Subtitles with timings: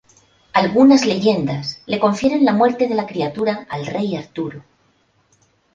[0.53, 4.63] Algunas leyendas le confieren la muerte de la criatura al Rey Arturo.